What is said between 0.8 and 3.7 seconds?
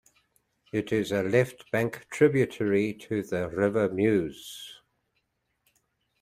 is a leftbank tributary to the